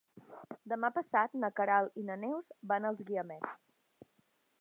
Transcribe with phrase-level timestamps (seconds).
[0.71, 4.13] Demà passat na Queralt i na Neus van als Guiamets.